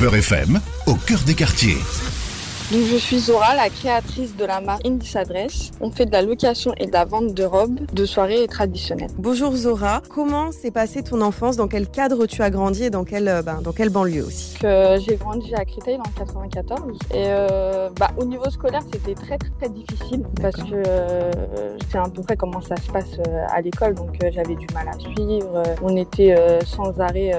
Beurre 0.00 0.16
FM, 0.16 0.58
au 0.86 0.94
cœur 0.94 1.18
des 1.26 1.34
quartiers. 1.34 1.76
Donc 2.72 2.82
je 2.88 2.96
suis 2.96 3.18
Zora, 3.18 3.56
la 3.56 3.68
créatrice 3.68 4.36
de 4.36 4.44
la 4.44 4.60
marque 4.60 4.86
Indis 4.86 5.18
Adresse. 5.18 5.72
On 5.80 5.90
fait 5.90 6.06
de 6.06 6.12
la 6.12 6.22
location 6.22 6.72
et 6.78 6.86
de 6.86 6.92
la 6.92 7.04
vente 7.04 7.34
de 7.34 7.42
robes 7.42 7.80
de 7.92 8.04
soirée 8.06 8.46
traditionnelles. 8.46 9.10
Bonjour 9.18 9.54
Zora, 9.56 10.02
comment 10.08 10.52
s'est 10.52 10.70
passée 10.70 11.02
ton 11.02 11.20
enfance? 11.20 11.56
Dans 11.56 11.66
quel 11.66 11.88
cadre 11.88 12.26
tu 12.26 12.42
as 12.42 12.50
grandi 12.50 12.84
et 12.84 12.90
dans 12.90 13.02
quelle, 13.02 13.26
euh, 13.26 13.42
ben, 13.42 13.60
dans 13.60 13.72
quelle 13.72 13.90
banlise 13.90 14.24
aussi? 14.24 14.56
Que 14.60 14.96
J'ai 15.04 15.16
grandi 15.16 15.52
à 15.56 15.64
Créteil 15.64 15.96
dans 15.96 16.04
le 16.04 16.18
94 16.24 16.80
et 17.10 17.24
euh, 17.26 17.90
bah, 17.98 18.12
au 18.16 18.24
niveau 18.24 18.48
scolaire 18.50 18.82
c'était 18.92 19.14
très 19.14 19.36
très, 19.36 19.50
très 19.60 19.68
difficile 19.68 20.22
parce 20.40 20.56
que 20.56 20.82
euh, 20.86 21.76
c'est 21.90 21.98
à 21.98 22.04
peu 22.04 22.22
près 22.22 22.36
comment 22.36 22.60
ça 22.60 22.76
se 22.76 22.88
passe 22.92 23.18
euh, 23.26 23.46
à 23.50 23.60
l'école 23.62 23.94
donc 23.94 24.16
euh, 24.22 24.30
j'avais 24.32 24.54
du 24.54 24.66
mal 24.72 24.86
à 24.88 24.96
suivre. 24.96 25.60
On 25.82 25.96
était 25.96 26.36
euh, 26.38 26.60
sans 26.60 27.00
arrêt 27.00 27.32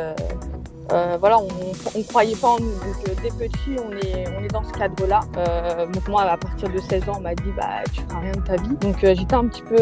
euh, 0.91 1.17
voilà, 1.19 1.39
on 1.39 1.97
ne 1.97 2.03
croyait 2.03 2.35
pas 2.35 2.49
en 2.49 2.59
nous. 2.59 2.71
Donc 2.71 3.07
euh, 3.07 3.13
dès 3.23 3.29
petit, 3.29 3.75
on 3.77 3.91
est, 3.95 4.25
on 4.37 4.43
est 4.43 4.47
dans 4.47 4.63
ce 4.63 4.71
cadre-là. 4.73 5.21
Euh, 5.37 5.85
donc 5.87 6.07
moi, 6.07 6.23
à 6.23 6.37
partir 6.37 6.69
de 6.69 6.77
16 6.77 7.09
ans, 7.09 7.13
on 7.17 7.21
m'a 7.21 7.35
dit 7.35 7.51
bah 7.55 7.83
tu 7.93 8.01
feras 8.01 8.19
rien 8.19 8.31
de 8.31 8.41
ta 8.41 8.55
vie. 8.57 8.75
Donc 8.81 8.97
j'étais 9.01 9.33
un 9.33 9.47
petit 9.47 9.61
peu, 9.61 9.77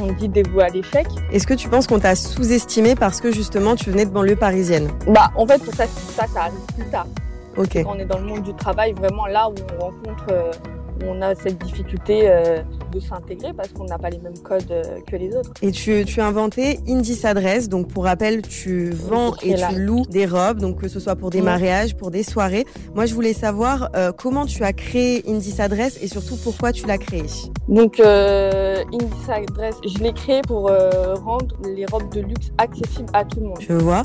on 0.00 0.12
dit 0.12 0.28
dévouée 0.28 0.64
à 0.64 0.68
l'échec. 0.68 1.06
Est-ce 1.32 1.46
que 1.46 1.54
tu 1.54 1.68
penses 1.68 1.86
qu'on 1.86 1.98
t'a 1.98 2.14
sous-estimé 2.14 2.94
parce 2.94 3.20
que 3.20 3.32
justement 3.32 3.74
tu 3.74 3.90
venais 3.90 4.06
de 4.06 4.10
banlieue 4.10 4.36
parisienne? 4.36 4.88
Bah 5.08 5.30
en 5.36 5.46
fait, 5.46 5.62
ça, 5.72 5.86
ça, 5.86 6.26
ça 6.26 6.42
arrive 6.42 6.60
plus 6.76 6.86
tard. 6.86 7.06
Ok. 7.56 7.82
Quand 7.82 7.94
on 7.96 7.98
est 7.98 8.04
dans 8.04 8.18
le 8.18 8.24
monde 8.24 8.42
du 8.42 8.54
travail, 8.54 8.92
vraiment 8.92 9.26
là 9.26 9.48
où 9.48 9.54
on 9.78 9.84
rencontre, 9.84 10.26
où 11.00 11.06
on 11.06 11.22
a 11.22 11.34
cette 11.34 11.58
difficulté 11.58 12.30
de 12.94 13.00
s'intégrer 13.00 13.52
parce 13.52 13.68
qu'on 13.70 13.84
n'a 13.84 13.98
pas 13.98 14.10
les 14.10 14.18
mêmes 14.18 14.38
codes 14.38 14.70
euh, 14.70 14.82
que 15.06 15.16
les 15.16 15.34
autres. 15.36 15.50
Et 15.62 15.72
tu, 15.72 16.04
tu 16.04 16.20
as 16.20 16.26
inventé 16.26 16.78
Indis 16.88 17.20
Adresse, 17.24 17.68
donc 17.68 17.88
pour 17.88 18.04
rappel, 18.04 18.42
tu 18.42 18.90
vends 18.90 19.34
et 19.42 19.56
là. 19.56 19.68
tu 19.70 19.80
loues 19.80 20.04
des 20.08 20.26
robes, 20.26 20.58
donc 20.58 20.80
que 20.80 20.88
ce 20.88 21.00
soit 21.00 21.16
pour 21.16 21.30
des 21.30 21.42
mariages, 21.42 21.96
pour 21.96 22.10
des 22.10 22.22
soirées. 22.22 22.64
Moi, 22.94 23.06
je 23.06 23.14
voulais 23.14 23.32
savoir 23.32 23.90
euh, 23.96 24.12
comment 24.12 24.46
tu 24.46 24.62
as 24.62 24.72
créé 24.72 25.22
Indis 25.28 25.60
Adresse 25.60 25.98
et 26.00 26.08
surtout 26.08 26.36
pourquoi 26.36 26.72
tu 26.72 26.86
l'as 26.86 26.98
créé? 26.98 27.24
Donc 27.68 27.98
euh, 28.00 28.82
Adresse, 29.28 29.76
je 29.86 29.98
l'ai 30.02 30.12
créé 30.12 30.40
pour 30.46 30.70
euh, 30.70 31.14
rendre 31.14 31.54
les 31.64 31.86
robes 31.86 32.12
de 32.12 32.20
luxe 32.20 32.48
accessibles 32.58 33.08
à 33.12 33.24
tout 33.24 33.40
le 33.40 33.46
monde. 33.46 33.58
Je 33.60 33.72
vois. 33.72 34.04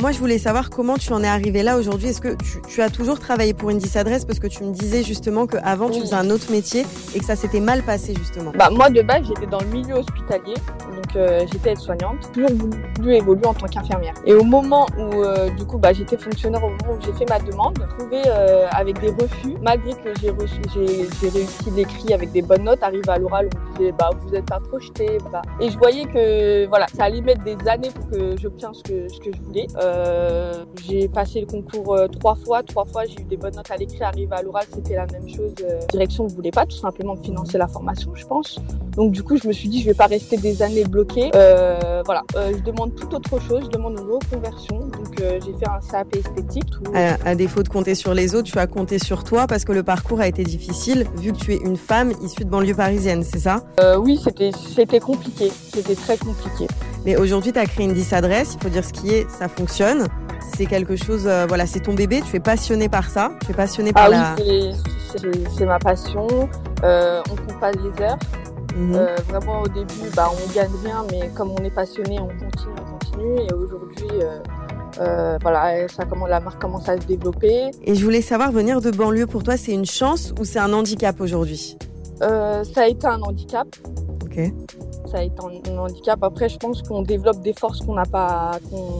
Moi, 0.00 0.10
je 0.10 0.18
voulais 0.18 0.38
savoir 0.38 0.70
comment 0.70 0.96
tu 0.96 1.12
en 1.12 1.22
es 1.22 1.26
arrivé 1.28 1.62
là 1.62 1.78
aujourd'hui. 1.78 2.08
Est-ce 2.08 2.20
que 2.20 2.34
tu, 2.34 2.60
tu 2.68 2.82
as 2.82 2.90
toujours 2.90 3.20
travaillé 3.20 3.54
pour 3.54 3.68
Indis 3.68 3.96
Adresse? 3.96 4.24
Parce 4.24 4.40
que 4.40 4.48
tu 4.48 4.64
me 4.64 4.72
disais 4.72 5.04
justement 5.04 5.46
qu'avant 5.46 5.88
tu 5.88 5.98
Oui. 5.98 6.00
faisais 6.00 6.16
un 6.16 6.30
autre 6.30 6.50
métier 6.50 6.84
et 7.14 7.18
que 7.20 7.24
ça 7.24 7.36
s'était 7.36 7.60
mal 7.60 7.82
passé 7.82 8.07
justement. 8.14 8.52
Bah, 8.56 8.70
moi, 8.70 8.90
de 8.90 9.02
base, 9.02 9.26
j'étais 9.26 9.46
dans 9.46 9.60
le 9.60 9.66
milieu 9.66 9.96
hospitalier, 9.96 10.54
donc 10.94 11.16
euh, 11.16 11.40
j'étais 11.50 11.72
aide-soignante, 11.72 12.32
toujours 12.32 12.50
voulu 12.50 13.14
évoluer 13.14 13.46
en 13.46 13.54
tant 13.54 13.66
qu'infirmière. 13.66 14.14
Et 14.24 14.34
au 14.34 14.44
moment 14.44 14.86
où, 14.98 15.22
euh, 15.22 15.50
du 15.50 15.64
coup, 15.64 15.78
bah, 15.78 15.92
j'étais 15.92 16.16
fonctionnaire, 16.16 16.62
au 16.64 16.70
moment 16.70 16.98
où 16.98 17.04
j'ai 17.04 17.12
fait 17.12 17.28
ma 17.28 17.38
demande, 17.38 17.78
trouvé 17.98 18.22
euh, 18.26 18.68
avec 18.72 19.00
des 19.00 19.10
refus, 19.10 19.56
malgré 19.62 19.92
que 19.92 20.14
j'ai 20.20 20.30
réussi 20.30 21.70
l'écrit 21.70 22.12
avec 22.12 22.32
des 22.32 22.42
bonnes 22.42 22.64
notes, 22.64 22.82
arrivé 22.82 23.08
à 23.08 23.18
l'oral, 23.18 23.48
on 23.54 23.72
me 23.72 23.78
disait, 23.78 23.92
bah, 23.92 24.10
vous 24.20 24.30
n'êtes 24.30 24.46
pas 24.46 24.60
projeté, 24.60 25.18
bah. 25.32 25.42
Et 25.60 25.70
je 25.70 25.78
voyais 25.78 26.04
que, 26.04 26.66
voilà, 26.66 26.86
ça 26.94 27.04
allait 27.04 27.20
mettre 27.20 27.42
des 27.42 27.56
années 27.68 27.90
pour 27.90 28.08
que 28.10 28.36
j'obtienne 28.36 28.74
ce 28.74 28.82
que, 28.82 29.08
ce 29.08 29.18
que 29.18 29.30
je 29.34 29.42
voulais. 29.42 29.66
Euh, 29.82 30.64
j'ai 30.84 31.08
passé 31.08 31.40
le 31.40 31.46
concours 31.46 31.94
euh, 31.94 32.06
trois 32.08 32.34
fois, 32.34 32.62
trois 32.62 32.84
fois, 32.84 33.04
j'ai 33.04 33.20
eu 33.20 33.24
des 33.24 33.36
bonnes 33.36 33.54
notes 33.54 33.70
à 33.70 33.76
l'écrit, 33.76 34.02
arrivé 34.02 34.34
à 34.34 34.42
l'oral, 34.42 34.64
c'était 34.72 34.96
la 34.96 35.06
même 35.06 35.28
chose. 35.28 35.54
Direction 35.90 36.24
ne 36.24 36.30
voulait 36.30 36.50
pas 36.50 36.66
tout 36.66 36.76
simplement 36.76 37.14
me 37.14 37.22
financer 37.22 37.58
la 37.58 37.68
formation, 37.68 37.97
je 38.14 38.26
pense. 38.26 38.58
Donc 38.96 39.12
du 39.12 39.22
coup, 39.22 39.36
je 39.36 39.46
me 39.46 39.52
suis 39.52 39.68
dit, 39.68 39.80
je 39.80 39.86
vais 39.86 39.94
pas 39.94 40.06
rester 40.06 40.36
des 40.36 40.62
années 40.62 40.84
bloquée. 40.84 41.30
Euh, 41.34 42.02
voilà, 42.04 42.22
Euh, 42.36 42.52
je 42.56 42.62
demande 42.62 42.94
tout 42.94 43.14
autre 43.14 43.40
chose, 43.40 43.62
je 43.64 43.70
demande 43.70 43.98
une 43.98 44.10
reconversion. 44.10 44.78
Donc 44.78 45.20
euh, 45.20 45.38
j'ai 45.44 45.52
fait 45.54 45.68
un 45.68 45.80
CAP 45.90 46.16
esthétique. 46.16 46.70
Tout... 46.70 46.92
À, 46.94 47.16
à 47.28 47.34
défaut 47.34 47.62
de 47.62 47.68
compter 47.68 47.94
sur 47.94 48.14
les 48.14 48.34
autres, 48.34 48.50
tu 48.50 48.58
as 48.58 48.66
compté 48.66 48.98
sur 48.98 49.24
toi 49.24 49.46
parce 49.46 49.64
que 49.64 49.72
le 49.72 49.82
parcours 49.82 50.20
a 50.20 50.26
été 50.28 50.42
difficile 50.44 51.06
vu 51.16 51.32
que 51.32 51.38
tu 51.38 51.52
es 51.54 51.58
une 51.58 51.76
femme 51.76 52.12
issue 52.22 52.44
de 52.44 52.50
banlieue 52.50 52.74
parisienne, 52.74 53.22
c'est 53.22 53.38
ça? 53.40 53.62
Oui, 53.98 54.20
c'était 54.22 54.50
c'était 54.52 55.00
compliqué, 55.00 55.50
c'était 55.74 55.94
très 55.94 56.16
compliqué. 56.16 56.66
Mais 57.04 57.16
aujourd'hui, 57.16 57.52
tu 57.52 57.58
as 57.58 57.66
créé 57.66 57.86
une 57.86 57.94
10 57.94 58.12
adresse, 58.12 58.56
il 58.58 58.62
faut 58.62 58.68
dire 58.68 58.84
ce 58.84 58.92
qui 58.92 59.10
est, 59.10 59.26
ça 59.30 59.48
fonctionne. 59.48 60.06
C'est 60.56 60.66
quelque 60.66 60.96
chose, 60.96 61.28
voilà, 61.48 61.66
c'est 61.66 61.80
ton 61.80 61.94
bébé, 61.94 62.22
tu 62.28 62.36
es 62.36 62.40
passionné 62.40 62.88
par 62.88 63.08
ça, 63.10 63.32
tu 63.44 63.52
es 63.52 63.54
passionné 63.54 63.92
par 63.92 64.04
Ah 64.06 64.08
la... 64.08 64.34
oui, 64.38 64.72
c'est 65.56 65.66
ma 65.66 65.78
passion. 65.78 66.26
Euh, 66.84 67.20
on 67.30 67.36
compte 67.36 67.60
pas 67.60 67.72
les 67.72 68.02
heures. 68.02 68.18
Mhm. 68.76 68.94
Euh, 68.94 69.16
vraiment 69.28 69.62
au 69.62 69.68
début, 69.68 70.08
bah, 70.14 70.30
on 70.32 70.52
gagne 70.54 70.70
rien, 70.84 71.04
mais 71.10 71.28
comme 71.34 71.50
on 71.50 71.64
est 71.64 71.70
passionné, 71.74 72.18
on 72.20 72.28
continue, 72.28 72.74
on 72.80 72.98
continue. 72.98 73.40
Et 73.48 73.52
aujourd'hui, 73.52 74.06
euh, 75.00 75.38
voilà, 75.42 75.88
ça 75.88 76.04
commence, 76.04 76.28
la 76.28 76.40
marque 76.40 76.60
commence 76.60 76.88
à 76.88 77.00
se 77.00 77.06
développer. 77.06 77.70
Et 77.82 77.94
je 77.94 78.04
voulais 78.04 78.22
savoir, 78.22 78.52
venir 78.52 78.80
de 78.80 78.90
banlieue, 78.90 79.26
pour 79.26 79.42
toi, 79.42 79.56
c'est 79.56 79.72
une 79.72 79.86
chance 79.86 80.32
ou 80.38 80.44
c'est 80.44 80.58
un 80.60 80.72
handicap 80.72 81.20
aujourd'hui? 81.20 81.76
Ça 82.20 82.62
a 82.82 82.86
été 82.86 83.06
un 83.06 83.20
handicap. 83.22 83.66
Ok. 84.24 84.40
Ça 85.10 85.18
a 85.18 85.22
été 85.22 85.36
un, 85.40 85.72
un 85.72 85.78
handicap. 85.78 86.22
Après, 86.22 86.48
je 86.48 86.58
pense 86.58 86.82
qu'on 86.82 87.02
développe 87.02 87.40
des 87.42 87.54
forces 87.54 87.80
qu'on 87.80 87.94
n'a 87.94 88.04
pas. 88.04 88.52
qu'on- 88.70 88.98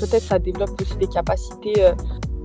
Peut-être 0.00 0.24
ça 0.24 0.38
développe 0.40 0.80
aussi 0.80 0.96
des 0.96 1.06
capacités 1.06 1.74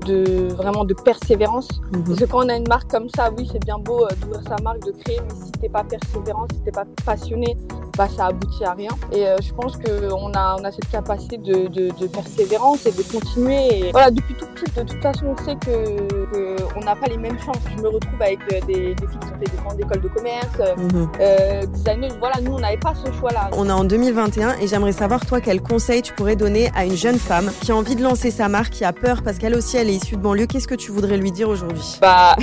de 0.08 0.54
vraiment 0.54 0.86
de 0.86 0.94
persévérance. 0.94 1.68
Mhm. 1.92 2.04
Parce 2.06 2.20
que 2.20 2.26
quand 2.26 2.46
on 2.46 2.50
a 2.50 2.56
une 2.56 2.68
marque 2.68 2.90
comme 2.90 3.10
ça, 3.16 3.30
oui, 3.38 3.48
c'est 3.52 3.64
bien 3.64 3.78
beau 3.78 4.04
euh, 4.06 4.08
d'ouvrir 4.22 4.42
sa 4.48 4.62
marque, 4.64 4.84
de 4.86 4.92
créer, 5.04 5.20
mais 5.28 5.46
si 5.46 5.52
t'es 5.54 5.70
pas 5.70 5.84
persévérant, 5.84 6.46
si 6.52 6.60
t'es 6.62 6.72
pas 6.72 6.86
passionné, 7.06 7.56
bah 7.98 8.08
ça 8.16 8.28
aboutit 8.28 8.64
à 8.64 8.74
rien. 8.74 8.90
Et 9.12 9.26
euh, 9.28 9.36
je 9.42 9.52
pense 9.54 9.74
qu'on 9.78 10.32
a, 10.34 10.56
on 10.60 10.64
a 10.64 10.72
cette 10.72 10.90
capacité 10.92 11.38
de, 11.38 11.68
de, 11.68 11.90
de 12.00 12.08
persévérance 12.08 12.86
et 12.86 12.92
de 12.92 13.02
continuer. 13.12 13.88
Et 13.88 13.92
voilà, 13.92 14.12
depuis 14.12 14.36
tout 14.36 14.46
petit, 14.56 14.72
de 14.76 14.84
toute 14.84 15.02
façon, 15.02 15.26
on 15.38 15.44
sait 15.44 15.56
que, 15.56 16.08
que 16.32 16.56
on 16.76 16.80
n'a 16.82 16.96
pas 16.96 17.08
les 17.08 17.18
mêmes 17.18 17.40
chances. 17.40 17.58
Je 17.76 17.82
me 17.82 17.90
retrouve 17.90 18.22
avec 18.22 18.40
euh, 18.54 18.60
des, 18.68 18.94
des 18.96 19.08
filles 19.08 19.20
qui 19.20 19.28
ont 19.28 19.40
fait 19.40 19.52
des 19.52 19.58
grandes 19.64 19.80
écoles 19.80 20.02
de 20.02 20.08
commerce, 20.10 20.48
Mhm. 20.78 21.10
euh, 21.20 21.66
designers. 21.68 22.14
Voilà, 22.20 22.36
nous, 22.42 22.54
on 22.54 22.60
n'avait 22.60 22.78
pas 22.78 22.94
ce 22.96 23.12
choix-là. 23.14 23.50
On 23.54 23.68
est 23.68 23.72
en 23.72 23.84
2021 23.84 24.56
et 24.62 24.68
j'aimerais 24.68 24.92
savoir, 24.92 25.26
toi, 25.26 25.42
quel 25.42 25.62
conseil 25.62 26.02
tu 26.02 26.14
pourrais 26.14 26.36
donner 26.36 26.70
à 26.76 26.86
une 26.86 26.96
jeune 26.96 27.18
femme 27.18 27.50
qui 27.62 27.72
a 27.72 27.76
envie 27.76 27.96
de 27.96 28.04
lancer 28.04 28.30
sa 28.32 28.48
marque, 28.48 28.74
qui 28.74 28.86
a 28.86 28.94
peur 28.94 29.22
parce 29.24 29.38
qu'elle 29.40 29.56
aussi, 29.56 29.78
elle 29.78 29.90
est 29.90 29.96
issue 29.98 30.16
de 30.16 30.22
banlieue. 30.22 30.46
Qu'est-ce 30.48 30.68
que 30.68 30.76
tu 30.76 30.92
voudrais 30.92 31.18
lui 31.18 31.32
dire 31.32 31.50
aujourd'hui? 31.50 31.98
Bah, 32.02 32.36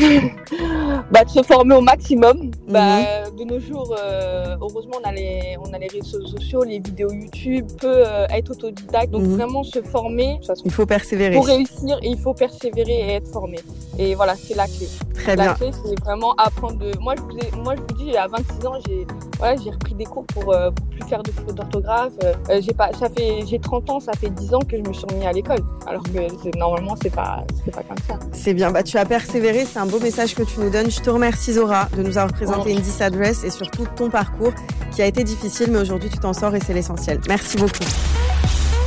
bah, 1.10 1.24
de 1.24 1.30
se 1.30 1.42
former 1.42 1.74
au 1.74 1.80
maximum. 1.80 2.50
Bah, 2.68 3.23
de 3.36 3.44
nos 3.44 3.58
jours, 3.60 3.94
euh, 3.98 4.56
heureusement, 4.60 4.96
on 5.02 5.08
a, 5.08 5.12
les, 5.12 5.56
on 5.60 5.72
a 5.72 5.78
les 5.78 5.88
réseaux 5.88 6.24
sociaux, 6.26 6.62
les 6.64 6.78
vidéos 6.78 7.10
YouTube, 7.12 7.66
peut 7.80 8.02
euh, 8.06 8.26
être 8.30 8.50
autodidacte. 8.52 9.10
Donc, 9.10 9.22
Mhm. 9.22 9.34
vraiment 9.36 9.62
se 9.62 9.82
former. 9.82 10.38
Façon, 10.46 10.62
Il 10.64 10.70
faut 10.72 10.86
persévérer. 10.86 11.34
pour 11.36 11.46
réussir, 11.46 11.98
il 12.02 12.18
faut 12.18 12.34
persévérer 12.34 12.92
et 12.92 13.12
être 13.14 13.28
formé. 13.28 13.58
Et 13.98 14.14
voilà, 14.14 14.34
c'est 14.36 14.54
la 14.54 14.66
clé. 14.66 14.88
Très 15.14 15.36
la 15.36 15.44
bien. 15.44 15.54
clé, 15.54 15.70
c'est 15.84 15.98
vraiment 16.00 16.32
apprendre 16.34 16.78
de. 16.78 16.92
Moi, 17.00 17.14
je 17.16 17.22
vous, 17.22 17.38
ai- 17.38 17.56
moi, 17.62 17.74
je 17.76 17.80
vous 17.80 18.04
dis, 18.04 18.16
à 18.16 18.26
26 18.28 18.66
ans, 18.66 18.74
j'ai 18.86 19.06
voilà, 19.38 19.56
j'ai 19.62 19.70
repris 19.70 19.94
des 19.94 20.04
cours 20.04 20.24
pour, 20.26 20.52
euh, 20.52 20.70
pour 20.70 20.86
plus 20.86 21.02
faire 21.08 21.22
de 21.22 21.30
fautes 21.32 21.54
d'orthographe. 21.54 22.12
Euh, 22.22 22.60
j'ai 22.60 22.72
pas, 22.72 22.90
ça 22.98 23.08
fait, 23.10 23.40
j'ai 23.46 23.58
30 23.58 23.90
ans, 23.90 24.00
ça 24.00 24.12
fait 24.12 24.30
10 24.30 24.54
ans 24.54 24.60
que 24.60 24.76
je 24.76 24.82
me 24.88 24.92
suis 24.92 25.04
remis 25.10 25.26
à 25.26 25.32
l'école. 25.32 25.58
Alors 25.86 26.02
que 26.04 26.56
normalement, 26.58 26.94
c'est 27.02 27.12
pas, 27.12 27.44
c'est 27.64 27.72
pas 27.74 27.82
comme 27.82 27.98
ça. 28.08 28.18
C'est 28.32 28.54
bien, 28.54 28.70
bah, 28.70 28.82
tu 28.82 28.96
as 28.96 29.04
persévéré, 29.04 29.64
c'est 29.64 29.78
un 29.80 29.86
beau 29.86 29.98
message 29.98 30.34
que 30.34 30.42
tu 30.44 30.60
nous 30.60 30.70
donnes. 30.70 30.90
Je 30.90 31.00
te 31.00 31.10
remercie 31.10 31.52
Zora 31.54 31.88
de 31.96 32.02
nous 32.02 32.16
avoir 32.16 32.32
présenté 32.32 32.70
Ouais. 32.70 32.72
une 32.76 32.80
10 33.24 33.28
adresse 33.28 33.44
et 33.44 33.50
surtout 33.50 33.86
ton 33.96 34.10
parcours 34.10 34.52
qui 34.94 35.02
a 35.02 35.06
été 35.06 35.24
difficile, 35.24 35.68
mais 35.70 35.78
aujourd'hui 35.78 36.10
tu 36.10 36.18
t'en 36.18 36.32
sors 36.32 36.54
et 36.54 36.60
c'est 36.64 36.74
l'essentiel. 36.74 37.20
Merci 37.28 37.56
beaucoup. 37.56 37.84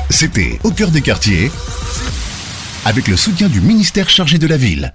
C'était 0.10 0.60
Au 0.64 0.72
cœur 0.72 0.92
des 0.92 1.02
quartiers, 1.02 1.52
avec 2.86 3.08
le 3.08 3.18
soutien 3.18 3.50
du 3.50 3.62
ministère 3.62 4.10
chargé 4.10 4.38
de 4.38 4.48
la 4.48 4.58
ville. 4.58 4.94